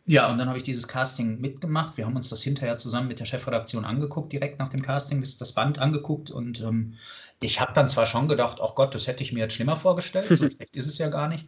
Ja, 0.05 0.31
und 0.31 0.37
dann 0.37 0.47
habe 0.47 0.57
ich 0.57 0.63
dieses 0.63 0.87
Casting 0.87 1.39
mitgemacht. 1.41 1.97
Wir 1.97 2.05
haben 2.05 2.15
uns 2.15 2.29
das 2.29 2.41
hinterher 2.41 2.77
zusammen 2.77 3.07
mit 3.07 3.19
der 3.19 3.25
Chefredaktion 3.25 3.85
angeguckt, 3.85 4.33
direkt 4.33 4.57
nach 4.59 4.69
dem 4.69 4.81
Casting, 4.81 5.19
das, 5.19 5.37
das 5.37 5.53
Band 5.53 5.79
angeguckt. 5.79 6.31
Und 6.31 6.61
ähm, 6.61 6.95
ich 7.41 7.61
habe 7.61 7.73
dann 7.73 7.87
zwar 7.87 8.05
schon 8.05 8.27
gedacht, 8.27 8.59
ach 8.63 8.73
Gott, 8.75 8.95
das 8.95 9.07
hätte 9.07 9.23
ich 9.23 9.31
mir 9.31 9.41
jetzt 9.41 9.53
schlimmer 9.53 9.77
vorgestellt, 9.77 10.27
so 10.29 10.49
schlecht 10.49 10.75
ist 10.75 10.87
es 10.87 10.97
ja 10.97 11.09
gar 11.09 11.27
nicht. 11.27 11.47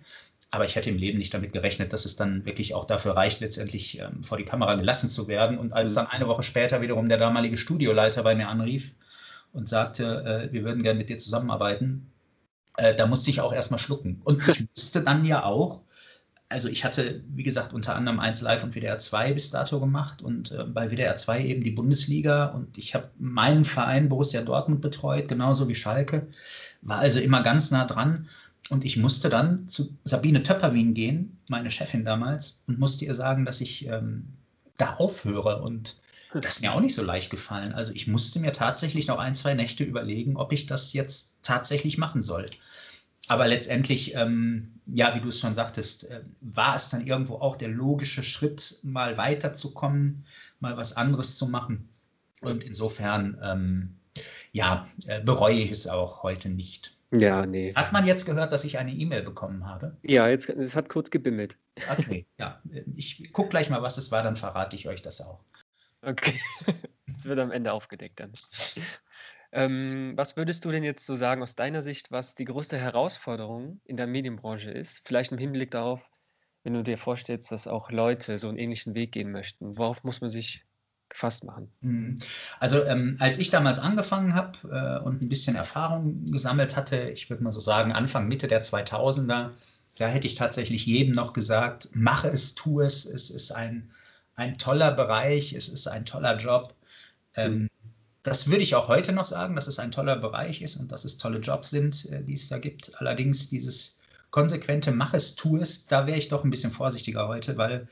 Aber 0.53 0.65
ich 0.65 0.75
hätte 0.75 0.91
im 0.91 0.99
Leben 0.99 1.17
nicht 1.17 1.33
damit 1.33 1.51
gerechnet, 1.51 1.93
dass 1.93 2.05
es 2.05 2.15
dann 2.15 2.45
wirklich 2.45 2.75
auch 2.75 2.85
dafür 2.85 3.15
reicht, 3.15 3.39
letztendlich 3.39 3.97
ähm, 3.99 4.21
vor 4.21 4.37
die 4.37 4.45
Kamera 4.45 4.75
gelassen 4.75 5.09
zu 5.09 5.27
werden. 5.27 5.57
Und 5.57 5.73
als 5.73 5.89
mhm. 5.89 5.95
dann 5.95 6.07
eine 6.07 6.27
Woche 6.27 6.43
später 6.43 6.79
wiederum 6.79 7.09
der 7.09 7.17
damalige 7.17 7.57
Studioleiter 7.57 8.21
bei 8.21 8.35
mir 8.35 8.49
anrief 8.49 8.93
und 9.51 9.67
sagte, 9.67 10.49
äh, 10.51 10.53
wir 10.53 10.63
würden 10.63 10.83
gerne 10.83 10.99
mit 10.99 11.09
dir 11.09 11.17
zusammenarbeiten, 11.17 12.11
äh, 12.77 12.93
da 12.93 13.07
musste 13.07 13.31
ich 13.31 13.41
auch 13.41 13.51
erstmal 13.51 13.79
schlucken. 13.79 14.21
Und 14.25 14.47
ich 14.47 14.67
wusste 14.75 15.01
dann 15.01 15.25
ja 15.25 15.43
auch, 15.43 15.81
also 16.49 16.67
ich 16.69 16.85
hatte, 16.85 17.23
wie 17.29 17.41
gesagt, 17.41 17.73
unter 17.73 17.95
anderem 17.95 18.19
1 18.19 18.41
Live 18.43 18.63
und 18.63 18.75
WDR 18.75 18.99
2 18.99 19.33
bis 19.33 19.49
dato 19.49 19.79
gemacht 19.79 20.21
und 20.21 20.51
äh, 20.51 20.65
bei 20.65 20.91
WDR 20.91 21.15
2 21.15 21.45
eben 21.45 21.63
die 21.63 21.71
Bundesliga 21.71 22.45
und 22.45 22.77
ich 22.77 22.93
habe 22.93 23.09
meinen 23.17 23.65
Verein 23.65 24.07
Borussia 24.07 24.43
Dortmund 24.43 24.81
betreut, 24.81 25.27
genauso 25.27 25.67
wie 25.67 25.73
Schalke, 25.73 26.27
war 26.83 26.99
also 26.99 27.19
immer 27.19 27.41
ganz 27.41 27.71
nah 27.71 27.85
dran 27.85 28.27
und 28.69 28.85
ich 28.85 28.97
musste 28.97 29.29
dann 29.29 29.67
zu 29.67 29.97
Sabine 30.03 30.43
Töpperwien 30.43 30.93
gehen, 30.93 31.37
meine 31.49 31.69
Chefin 31.69 32.05
damals, 32.05 32.63
und 32.67 32.79
musste 32.79 33.05
ihr 33.05 33.15
sagen, 33.15 33.45
dass 33.45 33.61
ich 33.61 33.87
ähm, 33.87 34.33
da 34.77 34.95
aufhöre. 34.95 35.61
Und 35.61 35.97
das 36.33 36.55
ist 36.55 36.61
mir 36.61 36.73
auch 36.73 36.79
nicht 36.79 36.95
so 36.95 37.03
leicht 37.03 37.29
gefallen. 37.29 37.73
Also 37.73 37.93
ich 37.93 38.07
musste 38.07 38.39
mir 38.39 38.53
tatsächlich 38.53 39.07
noch 39.07 39.19
ein, 39.19 39.35
zwei 39.35 39.53
Nächte 39.53 39.83
überlegen, 39.83 40.37
ob 40.37 40.53
ich 40.53 40.65
das 40.65 40.93
jetzt 40.93 41.39
tatsächlich 41.43 41.97
machen 41.97 42.23
soll. 42.23 42.47
Aber 43.27 43.47
letztendlich, 43.47 44.15
ähm, 44.15 44.79
ja, 44.85 45.15
wie 45.15 45.21
du 45.21 45.29
es 45.29 45.39
schon 45.39 45.55
sagtest, 45.55 46.09
äh, 46.09 46.21
war 46.41 46.75
es 46.75 46.89
dann 46.89 47.05
irgendwo 47.05 47.35
auch 47.35 47.55
der 47.55 47.69
logische 47.69 48.23
Schritt, 48.23 48.79
mal 48.83 49.17
weiterzukommen, 49.17 50.25
mal 50.59 50.75
was 50.75 50.97
anderes 50.97 51.37
zu 51.37 51.47
machen. 51.47 51.89
Und 52.41 52.63
insofern, 52.63 53.37
ähm, 53.41 53.95
ja, 54.51 54.87
äh, 55.07 55.21
bereue 55.21 55.59
ich 55.59 55.71
es 55.71 55.87
auch 55.87 56.23
heute 56.23 56.49
nicht. 56.49 56.97
Ja, 57.13 57.45
nee. 57.45 57.71
Hat 57.75 57.91
man 57.91 58.07
jetzt 58.07 58.25
gehört, 58.25 58.51
dass 58.51 58.63
ich 58.63 58.79
eine 58.79 58.91
E-Mail 58.91 59.21
bekommen 59.21 59.67
habe? 59.67 59.97
Ja, 60.01 60.27
jetzt, 60.27 60.49
es 60.49 60.75
hat 60.75 60.89
kurz 60.89 61.11
gebimmelt. 61.11 61.57
Okay, 61.89 62.25
ja. 62.39 62.61
Ich 62.95 63.31
gucke 63.31 63.49
gleich 63.49 63.69
mal, 63.69 63.83
was 63.83 63.97
es 63.97 64.11
war, 64.11 64.23
dann 64.23 64.35
verrate 64.35 64.75
ich 64.75 64.87
euch 64.87 65.01
das 65.01 65.21
auch. 65.21 65.39
Okay. 66.01 66.39
Das 67.05 67.25
wird 67.25 67.37
am 67.39 67.51
Ende 67.51 67.71
aufgedeckt 67.71 68.19
dann. 68.19 68.31
Ähm, 69.51 70.13
was 70.15 70.35
würdest 70.35 70.65
du 70.65 70.71
denn 70.71 70.83
jetzt 70.83 71.05
so 71.05 71.15
sagen 71.15 71.43
aus 71.43 71.55
deiner 71.55 71.83
Sicht, 71.83 72.11
was 72.11 72.33
die 72.33 72.45
größte 72.45 72.75
Herausforderung 72.75 73.79
in 73.85 73.97
der 73.97 74.07
Medienbranche 74.07 74.71
ist? 74.71 75.03
Vielleicht 75.05 75.31
im 75.31 75.37
Hinblick 75.37 75.69
darauf, 75.69 76.09
wenn 76.63 76.73
du 76.73 76.81
dir 76.81 76.97
vorstellst, 76.97 77.51
dass 77.51 77.67
auch 77.67 77.91
Leute 77.91 78.39
so 78.39 78.49
einen 78.49 78.57
ähnlichen 78.57 78.95
Weg 78.95 79.11
gehen 79.11 79.31
möchten. 79.31 79.77
Worauf 79.77 80.03
muss 80.03 80.21
man 80.21 80.31
sich 80.31 80.65
gefasst 81.13 81.43
machen? 81.43 81.71
Mhm. 81.81 82.15
Also 82.59 82.83
ähm, 82.83 83.15
als 83.19 83.37
ich 83.37 83.49
damals 83.49 83.79
angefangen 83.79 84.33
habe 84.35 84.51
äh, 84.69 85.03
und 85.03 85.21
ein 85.21 85.29
bisschen 85.29 85.55
Erfahrung 85.55 86.25
gesammelt 86.25 86.75
hatte, 86.75 87.09
ich 87.09 87.29
würde 87.29 87.43
mal 87.43 87.51
so 87.51 87.59
sagen 87.59 87.93
Anfang, 87.93 88.27
Mitte 88.27 88.47
der 88.47 88.63
2000er, 88.63 89.51
da 89.97 90.07
hätte 90.07 90.27
ich 90.27 90.35
tatsächlich 90.35 90.85
jedem 90.85 91.13
noch 91.13 91.33
gesagt, 91.33 91.89
mache 91.93 92.27
es, 92.27 92.55
tu 92.55 92.81
es, 92.81 93.05
es 93.05 93.29
ist 93.29 93.51
ein, 93.51 93.91
ein 94.35 94.57
toller 94.57 94.91
Bereich, 94.91 95.53
es 95.53 95.69
ist 95.69 95.87
ein 95.87 96.05
toller 96.05 96.35
Job. 96.37 96.73
Ähm. 97.35 97.69
Das 98.23 98.47
würde 98.47 98.63
ich 98.63 98.73
auch 98.73 98.87
heute 98.87 99.11
noch 99.11 99.25
sagen, 99.25 99.53
dass 99.53 99.67
es 99.67 99.79
ein 99.79 99.91
toller 99.91 100.15
Bereich 100.15 100.61
ist 100.61 100.77
und 100.77 100.93
dass 100.93 101.03
es 101.03 101.17
tolle 101.17 101.39
Jobs 101.39 101.69
sind, 101.69 102.09
äh, 102.09 102.23
die 102.23 102.35
es 102.35 102.47
da 102.47 102.57
gibt. 102.57 102.93
Allerdings 102.99 103.49
dieses 103.49 103.99
konsequente 104.31 104.91
Mach 104.91 105.13
es, 105.13 105.35
tu 105.35 105.57
es, 105.57 105.85
da 105.85 106.07
wäre 106.07 106.17
ich 106.17 106.29
doch 106.29 106.43
ein 106.43 106.49
bisschen 106.49 106.71
vorsichtiger 106.71 107.27
heute, 107.27 107.57
weil 107.57 107.87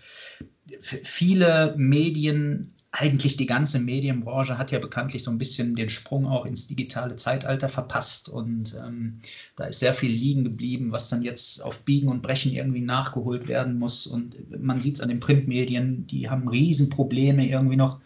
viele 0.79 1.75
Medien 1.77 2.73
eigentlich 2.93 3.37
die 3.37 3.45
ganze 3.45 3.79
Medienbranche 3.79 4.57
hat 4.57 4.71
ja 4.71 4.79
bekanntlich 4.79 5.23
so 5.23 5.31
ein 5.31 5.37
bisschen 5.37 5.75
den 5.75 5.89
Sprung 5.89 6.25
auch 6.25 6.45
ins 6.45 6.67
digitale 6.67 7.15
Zeitalter 7.15 7.69
verpasst 7.69 8.27
und 8.27 8.75
ähm, 8.85 9.19
da 9.55 9.65
ist 9.65 9.79
sehr 9.79 9.93
viel 9.93 10.11
liegen 10.11 10.43
geblieben, 10.43 10.91
was 10.91 11.07
dann 11.07 11.21
jetzt 11.21 11.63
auf 11.63 11.83
Biegen 11.83 12.09
und 12.09 12.21
Brechen 12.21 12.51
irgendwie 12.51 12.81
nachgeholt 12.81 13.47
werden 13.47 13.79
muss 13.79 14.07
und 14.07 14.35
man 14.61 14.81
sieht 14.81 14.95
es 14.95 15.01
an 15.01 15.07
den 15.07 15.21
Printmedien, 15.21 16.05
die 16.07 16.29
haben 16.29 16.47
Riesenprobleme 16.49 17.47
irgendwie 17.47 17.77
noch. 17.77 17.99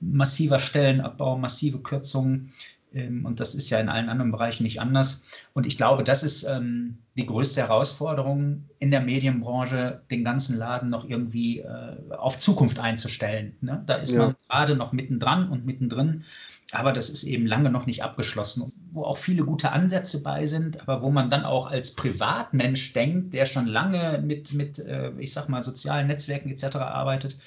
Massiver 0.00 0.58
Stellenabbau, 0.58 1.38
massive 1.38 1.78
Kürzungen 1.78 2.52
und 2.94 3.40
das 3.40 3.54
ist 3.54 3.70
ja 3.70 3.80
in 3.80 3.88
allen 3.88 4.08
anderen 4.08 4.30
Bereichen 4.30 4.62
nicht 4.62 4.80
anders. 4.80 5.22
Und 5.52 5.66
ich 5.66 5.76
glaube, 5.76 6.04
das 6.04 6.22
ist 6.22 6.44
ähm, 6.44 6.98
die 7.16 7.26
größte 7.26 7.62
Herausforderung 7.62 8.64
in 8.78 8.90
der 8.90 9.00
Medienbranche, 9.00 10.02
den 10.10 10.24
ganzen 10.24 10.56
Laden 10.56 10.90
noch 10.90 11.08
irgendwie 11.08 11.60
äh, 11.60 11.96
auf 12.10 12.38
Zukunft 12.38 12.78
einzustellen. 12.80 13.56
Ne? 13.60 13.82
Da 13.86 13.96
ist 13.96 14.12
ja. 14.12 14.26
man 14.26 14.36
gerade 14.48 14.76
noch 14.76 14.92
mittendran 14.92 15.48
und 15.48 15.66
mittendrin. 15.66 16.24
Aber 16.72 16.92
das 16.92 17.08
ist 17.08 17.24
eben 17.24 17.46
lange 17.46 17.70
noch 17.70 17.86
nicht 17.86 18.02
abgeschlossen, 18.02 18.64
wo 18.90 19.02
auch 19.04 19.18
viele 19.18 19.44
gute 19.44 19.70
Ansätze 19.70 20.22
bei 20.22 20.46
sind, 20.46 20.80
aber 20.80 21.02
wo 21.02 21.10
man 21.10 21.30
dann 21.30 21.44
auch 21.44 21.70
als 21.70 21.94
Privatmensch 21.94 22.92
denkt, 22.94 23.34
der 23.34 23.46
schon 23.46 23.66
lange 23.66 24.22
mit, 24.24 24.52
mit 24.54 24.78
äh, 24.80 25.12
ich 25.18 25.32
sag 25.32 25.48
mal, 25.48 25.62
sozialen 25.62 26.08
Netzwerken 26.08 26.50
etc. 26.50 26.76
arbeitet, 26.76 27.38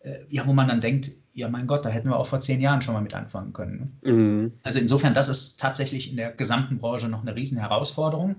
äh, 0.00 0.18
ja, 0.28 0.46
wo 0.46 0.52
man 0.52 0.68
dann 0.68 0.80
denkt, 0.80 1.12
ja, 1.36 1.48
mein 1.50 1.66
Gott, 1.66 1.84
da 1.84 1.90
hätten 1.90 2.08
wir 2.08 2.16
auch 2.16 2.26
vor 2.26 2.40
zehn 2.40 2.62
Jahren 2.62 2.80
schon 2.80 2.94
mal 2.94 3.02
mit 3.02 3.14
anfangen 3.14 3.52
können. 3.52 3.98
Ne? 4.02 4.12
Mhm. 4.12 4.52
Also 4.62 4.78
insofern, 4.78 5.12
das 5.12 5.28
ist 5.28 5.60
tatsächlich 5.60 6.10
in 6.10 6.16
der 6.16 6.32
gesamten 6.32 6.78
Branche 6.78 7.08
noch 7.08 7.20
eine 7.20 7.36
riesen 7.36 7.58
Herausforderung. 7.58 8.36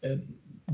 Äh, 0.00 0.18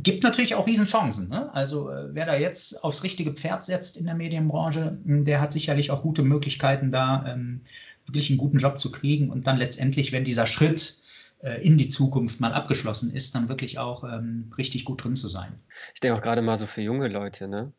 gibt 0.02 0.22
natürlich 0.22 0.54
auch 0.54 0.66
Riesenchancen. 0.66 1.28
Ne? 1.28 1.54
Also 1.54 1.90
äh, 1.90 2.14
wer 2.14 2.24
da 2.24 2.34
jetzt 2.34 2.82
aufs 2.82 3.02
richtige 3.02 3.32
Pferd 3.32 3.62
setzt 3.62 3.98
in 3.98 4.06
der 4.06 4.14
Medienbranche, 4.14 4.98
hm, 5.04 5.26
der 5.26 5.42
hat 5.42 5.52
sicherlich 5.52 5.90
auch 5.90 6.02
gute 6.02 6.22
Möglichkeiten, 6.22 6.90
da 6.90 7.26
ähm, 7.28 7.60
wirklich 8.06 8.30
einen 8.30 8.38
guten 8.38 8.58
Job 8.58 8.78
zu 8.78 8.90
kriegen 8.90 9.30
und 9.30 9.46
dann 9.46 9.58
letztendlich, 9.58 10.12
wenn 10.12 10.24
dieser 10.24 10.46
Schritt 10.46 10.98
äh, 11.42 11.62
in 11.62 11.76
die 11.76 11.90
Zukunft 11.90 12.40
mal 12.40 12.54
abgeschlossen 12.54 13.12
ist, 13.12 13.34
dann 13.34 13.50
wirklich 13.50 13.78
auch 13.78 14.02
ähm, 14.04 14.50
richtig 14.56 14.86
gut 14.86 15.04
drin 15.04 15.14
zu 15.14 15.28
sein. 15.28 15.52
Ich 15.92 16.00
denke 16.00 16.16
auch 16.16 16.22
gerade 16.22 16.40
mal 16.40 16.56
so 16.56 16.64
für 16.64 16.80
junge 16.80 17.08
Leute, 17.08 17.48
ne? 17.48 17.70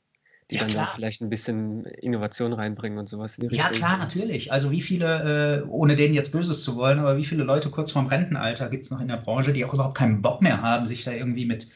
Die 0.51 0.57
ja, 0.57 0.65
dann, 0.65 0.73
dann 0.73 0.87
vielleicht 0.93 1.21
ein 1.21 1.29
bisschen 1.29 1.85
Innovation 1.85 2.51
reinbringen 2.51 2.99
und 2.99 3.07
sowas. 3.07 3.37
ja, 3.49 3.69
klar, 3.69 3.97
natürlich. 3.97 4.51
Also 4.51 4.69
wie 4.71 4.81
viele, 4.81 5.63
äh, 5.63 5.69
ohne 5.69 5.95
denen 5.95 6.13
jetzt 6.13 6.31
Böses 6.31 6.63
zu 6.63 6.75
wollen, 6.75 6.99
aber 6.99 7.17
wie 7.17 7.23
viele 7.23 7.43
Leute 7.43 7.69
kurz 7.69 7.91
vorm 7.91 8.07
Rentenalter 8.07 8.69
gibt 8.69 8.83
es 8.83 8.91
noch 8.91 8.99
in 8.99 9.07
der 9.07 9.17
Branche, 9.17 9.53
die 9.53 9.63
auch 9.63 9.73
überhaupt 9.73 9.97
keinen 9.97 10.21
Bock 10.21 10.41
mehr 10.41 10.61
haben, 10.61 10.85
sich 10.85 11.03
da 11.05 11.11
irgendwie 11.11 11.45
mit, 11.45 11.67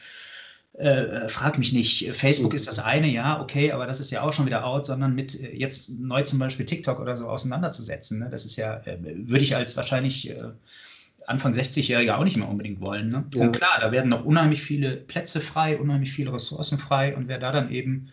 äh, 0.78 0.88
äh 0.88 1.28
frag 1.28 1.58
mich 1.58 1.72
nicht, 1.72 2.10
Facebook 2.12 2.52
mhm. 2.52 2.56
ist 2.56 2.68
das 2.68 2.78
eine, 2.78 3.08
ja, 3.08 3.40
okay, 3.40 3.72
aber 3.72 3.86
das 3.86 3.98
ist 3.98 4.10
ja 4.10 4.20
auch 4.20 4.32
schon 4.32 4.46
wieder 4.46 4.66
out, 4.66 4.84
sondern 4.84 5.14
mit 5.14 5.40
äh, 5.40 5.56
jetzt 5.56 5.98
neu 5.98 6.22
zum 6.22 6.38
Beispiel 6.38 6.66
TikTok 6.66 7.00
oder 7.00 7.16
so 7.16 7.28
auseinanderzusetzen. 7.28 8.18
Ne? 8.18 8.28
Das 8.30 8.44
ist 8.44 8.56
ja, 8.56 8.76
äh, 8.84 8.98
würde 9.00 9.42
ich 9.42 9.56
als 9.56 9.74
wahrscheinlich 9.74 10.28
äh, 10.28 10.36
Anfang 11.26 11.52
60-Jährige 11.52 12.16
auch 12.16 12.24
nicht 12.24 12.36
mehr 12.36 12.48
unbedingt 12.48 12.80
wollen. 12.80 13.08
Ne? 13.08 13.24
Ja. 13.34 13.42
Und 13.42 13.52
klar, 13.52 13.78
da 13.80 13.90
werden 13.90 14.10
noch 14.10 14.24
unheimlich 14.24 14.62
viele 14.62 14.96
Plätze 14.96 15.40
frei, 15.40 15.78
unheimlich 15.78 16.12
viele 16.12 16.32
Ressourcen 16.32 16.78
frei 16.78 17.16
und 17.16 17.28
wer 17.28 17.38
da 17.38 17.52
dann 17.52 17.70
eben 17.70 18.08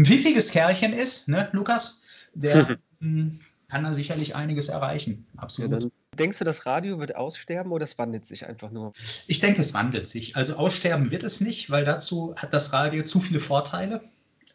ein 0.00 0.06
pfiffiges 0.06 0.50
Kerlchen 0.50 0.92
ist, 0.92 1.28
ne, 1.28 1.48
Lukas, 1.52 2.02
der 2.34 2.78
hm, 3.00 3.38
kann 3.68 3.84
da 3.84 3.92
sicherlich 3.92 4.34
einiges 4.34 4.68
erreichen. 4.68 5.26
Absolut. 5.36 5.84
Ja, 5.84 5.90
denkst 6.18 6.38
du, 6.38 6.44
das 6.44 6.66
Radio 6.66 6.98
wird 6.98 7.14
aussterben 7.14 7.70
oder 7.70 7.84
es 7.84 7.98
wandelt 7.98 8.26
sich 8.26 8.46
einfach 8.46 8.70
nur? 8.70 8.92
Ich 9.26 9.40
denke, 9.40 9.60
es 9.60 9.74
wandelt 9.74 10.08
sich. 10.08 10.36
Also 10.36 10.54
aussterben 10.54 11.10
wird 11.10 11.22
es 11.22 11.40
nicht, 11.40 11.70
weil 11.70 11.84
dazu 11.84 12.34
hat 12.36 12.52
das 12.52 12.72
Radio 12.72 13.04
zu 13.04 13.20
viele 13.20 13.40
Vorteile. 13.40 14.00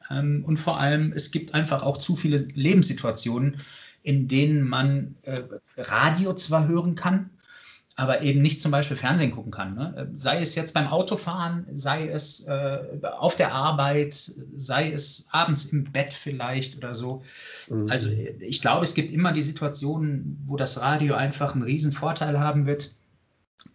Ähm, 0.10 0.44
und 0.46 0.58
vor 0.58 0.80
allem, 0.80 1.14
es 1.14 1.32
gibt 1.32 1.54
einfach 1.54 1.84
auch 1.84 1.98
zu 1.98 2.16
viele 2.16 2.38
Lebenssituationen, 2.38 3.58
in 4.04 4.28
denen 4.28 4.68
man 4.68 5.16
äh, 5.24 5.42
Radio 5.78 6.34
zwar 6.34 6.68
hören 6.68 6.96
kann, 6.96 7.30
aber 7.98 8.22
eben 8.22 8.42
nicht 8.42 8.62
zum 8.62 8.72
Beispiel 8.72 8.98
Fernsehen 8.98 9.32
gucken 9.32 9.52
kann. 9.52 9.76
Ne? 9.76 10.12
Sei 10.14 10.42
es 10.42 10.56
jetzt 10.56 10.74
beim 10.74 10.88
Autofahren, 10.88 11.66
sei 11.72 12.10
es 12.10 12.46
äh, 12.46 12.80
auf 13.18 13.36
der 13.36 13.54
Arbeit, 13.54 14.14
sei 14.56 14.92
es 14.92 15.28
abends 15.32 15.66
im 15.66 15.86
Bett 15.86 16.14
vielleicht 16.14 16.78
oder 16.78 16.94
so. 16.94 17.22
Mhm. 17.70 17.90
Also 17.90 18.10
ich 18.10 18.62
glaube, 18.62 18.84
es 18.84 18.96
gibt 18.96 19.12
immer 19.12 19.32
die 19.32 19.42
Situationen, 19.42 20.42
wo 20.44 20.58
das 20.58 20.82
Radio 20.82 21.16
einfach 21.16 21.54
einen 21.54 21.64
riesen 21.64 21.94
Vorteil 21.94 22.38
haben 22.38 22.66
wird. 22.66 22.94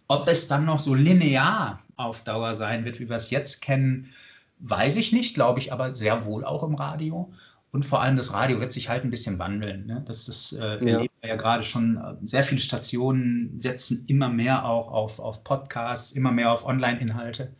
Ob 0.06 0.28
es 0.28 0.48
dann 0.48 0.66
noch 0.66 0.80
so 0.80 0.94
linear 0.94 1.82
auf 1.96 2.22
Dauer 2.22 2.52
sein 2.54 2.84
wird, 2.84 3.00
wie 3.00 3.08
wir 3.08 3.16
es 3.16 3.30
jetzt 3.30 3.62
kennen, 3.62 4.10
weiß 4.58 4.96
ich 4.96 5.12
nicht, 5.12 5.34
glaube 5.34 5.60
ich 5.60 5.72
aber 5.72 5.94
sehr 5.94 6.26
wohl 6.26 6.44
auch 6.44 6.62
im 6.62 6.74
Radio. 6.74 7.32
Und 7.72 7.84
vor 7.84 8.02
allem 8.02 8.16
das 8.16 8.32
Radio 8.32 8.58
wird 8.58 8.72
sich 8.72 8.88
halt 8.88 9.04
ein 9.04 9.10
bisschen 9.10 9.38
wandeln. 9.38 9.86
Ne? 9.86 10.02
Das 10.06 10.28
ist, 10.28 10.52
äh, 10.54 10.80
wir 10.80 11.02
ja. 11.04 11.06
ja 11.24 11.36
gerade 11.36 11.62
schon, 11.62 11.96
äh, 11.96 12.16
sehr 12.24 12.42
viele 12.42 12.60
Stationen 12.60 13.60
setzen 13.60 14.04
immer 14.08 14.28
mehr 14.28 14.64
auch 14.64 14.88
auf, 14.88 15.20
auf 15.20 15.44
Podcasts, 15.44 16.12
immer 16.12 16.32
mehr 16.32 16.52
auf 16.52 16.66
Online-Inhalte. 16.66 17.54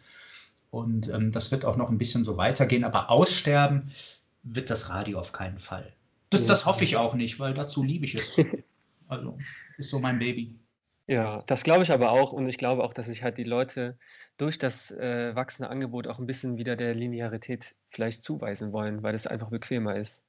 Und 0.70 1.08
ähm, 1.10 1.30
das 1.30 1.52
wird 1.52 1.64
auch 1.64 1.76
noch 1.76 1.90
ein 1.90 1.98
bisschen 1.98 2.24
so 2.24 2.36
weitergehen. 2.36 2.84
Aber 2.84 3.10
aussterben 3.10 3.90
wird 4.42 4.70
das 4.70 4.90
Radio 4.90 5.18
auf 5.18 5.32
keinen 5.32 5.58
Fall. 5.58 5.92
Das, 6.30 6.46
das 6.46 6.66
hoffe 6.66 6.84
ich 6.84 6.96
auch 6.96 7.14
nicht, 7.14 7.38
weil 7.38 7.54
dazu 7.54 7.82
liebe 7.82 8.06
ich 8.06 8.14
es. 8.14 8.36
Also 9.08 9.36
ist 9.76 9.90
so 9.90 9.98
mein 9.98 10.20
Baby. 10.20 10.56
Ja, 11.10 11.42
das 11.46 11.64
glaube 11.64 11.82
ich 11.82 11.90
aber 11.90 12.12
auch. 12.12 12.32
Und 12.32 12.48
ich 12.48 12.56
glaube 12.56 12.84
auch, 12.84 12.94
dass 12.94 13.06
sich 13.06 13.24
halt 13.24 13.36
die 13.36 13.44
Leute 13.44 13.98
durch 14.36 14.58
das 14.58 14.92
äh, 14.92 15.34
wachsende 15.34 15.68
Angebot 15.68 16.06
auch 16.06 16.20
ein 16.20 16.26
bisschen 16.26 16.56
wieder 16.56 16.76
der 16.76 16.94
Linearität 16.94 17.74
vielleicht 17.90 18.22
zuweisen 18.22 18.72
wollen, 18.72 19.02
weil 19.02 19.16
es 19.16 19.26
einfach 19.26 19.50
bequemer 19.50 19.96
ist. 19.96 20.22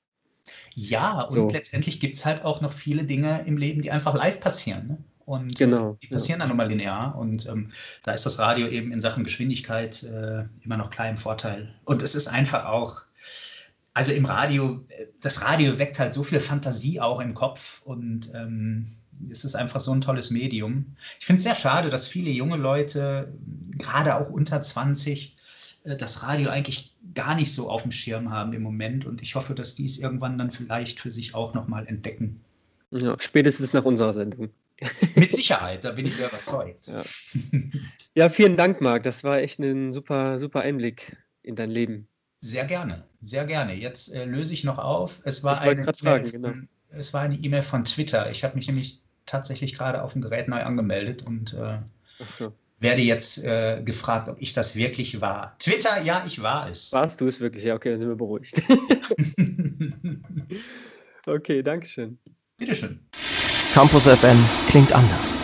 Ja, 0.73 1.21
und 1.21 1.33
so. 1.33 1.49
letztendlich 1.49 1.99
gibt 1.99 2.15
es 2.15 2.25
halt 2.25 2.43
auch 2.43 2.61
noch 2.61 2.73
viele 2.73 3.03
Dinge 3.03 3.43
im 3.45 3.57
Leben, 3.57 3.83
die 3.83 3.91
einfach 3.91 4.15
live 4.15 4.39
passieren. 4.39 4.87
Ne? 4.87 4.97
Und 5.25 5.55
genau, 5.55 5.99
die 6.01 6.07
passieren 6.07 6.39
ja. 6.39 6.47
dann 6.47 6.57
nochmal 6.57 6.69
linear. 6.69 7.15
Und 7.15 7.45
ähm, 7.45 7.69
da 8.01 8.13
ist 8.13 8.25
das 8.25 8.39
Radio 8.39 8.67
eben 8.67 8.91
in 8.91 9.01
Sachen 9.01 9.23
Geschwindigkeit 9.23 10.01
äh, 10.01 10.45
immer 10.63 10.77
noch 10.77 10.89
klar 10.89 11.09
im 11.09 11.17
Vorteil. 11.17 11.75
Und 11.85 12.01
es 12.01 12.15
ist 12.15 12.27
einfach 12.27 12.65
auch, 12.65 13.03
also 13.93 14.11
im 14.11 14.25
Radio, 14.25 14.85
äh, 14.89 15.07
das 15.19 15.41
Radio 15.41 15.77
weckt 15.79 15.99
halt 15.99 16.13
so 16.13 16.23
viel 16.23 16.39
Fantasie 16.39 16.99
auch 16.99 17.19
im 17.19 17.33
Kopf 17.33 17.81
und 17.83 18.31
ähm, 18.33 18.87
es 19.29 19.43
ist 19.43 19.55
einfach 19.55 19.79
so 19.79 19.91
ein 19.91 20.01
tolles 20.01 20.31
Medium. 20.31 20.95
Ich 21.19 21.25
finde 21.25 21.37
es 21.37 21.43
sehr 21.43 21.55
schade, 21.55 21.89
dass 21.89 22.07
viele 22.07 22.31
junge 22.31 22.57
Leute, 22.57 23.31
gerade 23.77 24.15
auch 24.15 24.29
unter 24.29 24.61
20, 24.61 25.37
äh, 25.83 25.95
das 25.95 26.23
Radio 26.23 26.49
eigentlich 26.49 26.95
gar 27.13 27.35
nicht 27.35 27.53
so 27.53 27.69
auf 27.69 27.83
dem 27.83 27.91
Schirm 27.91 28.31
haben 28.31 28.53
im 28.53 28.63
Moment. 28.63 29.05
Und 29.05 29.21
ich 29.21 29.35
hoffe, 29.35 29.53
dass 29.53 29.75
die 29.75 29.85
es 29.85 29.99
irgendwann 29.99 30.37
dann 30.37 30.51
vielleicht 30.51 30.99
für 30.99 31.11
sich 31.11 31.35
auch 31.35 31.53
nochmal 31.53 31.87
entdecken. 31.87 32.41
Ja, 32.91 33.15
spätestens 33.19 33.73
nach 33.73 33.85
unserer 33.85 34.13
Sendung. 34.13 34.49
Mit 35.15 35.31
Sicherheit, 35.31 35.85
da 35.85 35.91
bin 35.91 36.07
ich 36.07 36.15
sehr 36.15 36.27
überzeugt. 36.27 36.87
Ja. 36.87 37.03
ja, 38.15 38.29
vielen 38.29 38.57
Dank, 38.57 38.81
Marc. 38.81 39.03
Das 39.03 39.23
war 39.23 39.37
echt 39.39 39.59
ein 39.59 39.93
super, 39.93 40.39
super 40.39 40.61
Einblick 40.61 41.15
in 41.43 41.55
dein 41.55 41.69
Leben. 41.69 42.07
Sehr 42.41 42.65
gerne, 42.65 43.03
sehr 43.21 43.45
gerne. 43.45 43.75
Jetzt 43.75 44.13
äh, 44.13 44.25
löse 44.25 44.53
ich 44.53 44.63
noch 44.63 44.79
auf. 44.79 45.21
Es 45.23 45.43
war, 45.43 45.61
eine 45.61 45.87
e 45.87 45.93
fragen, 45.93 46.29
genau. 46.29 46.53
es 46.89 47.13
war 47.13 47.21
eine 47.21 47.35
E-Mail 47.35 47.61
von 47.61 47.85
Twitter. 47.85 48.29
Ich 48.31 48.43
habe 48.43 48.55
mich 48.55 48.67
nämlich 48.67 48.99
tatsächlich 49.27 49.75
gerade 49.75 50.01
auf 50.01 50.13
dem 50.13 50.21
Gerät 50.21 50.47
neu 50.47 50.63
angemeldet 50.63 51.21
und 51.27 51.53
äh, 51.53 51.77
so. 52.39 52.51
werde 52.79 53.03
jetzt 53.03 53.43
äh, 53.43 53.83
gefragt, 53.83 54.27
ob 54.27 54.41
ich 54.41 54.53
das 54.53 54.75
wirklich 54.75 55.21
war. 55.21 55.55
Twitter, 55.59 56.01
ja, 56.01 56.23
ich 56.25 56.41
war 56.41 56.67
es. 56.67 56.91
Warst 56.93 57.21
du 57.21 57.27
es 57.27 57.39
wirklich? 57.39 57.63
Ja, 57.63 57.75
okay, 57.75 57.91
dann 57.91 57.99
sind 57.99 58.09
wir 58.09 58.15
beruhigt. 58.15 58.59
okay, 61.27 61.61
danke 61.61 61.87
schön. 61.87 62.17
Bitteschön. 62.57 62.99
Campus 63.73 64.05
FM 64.05 64.43
klingt 64.67 64.93
anders. 64.93 65.39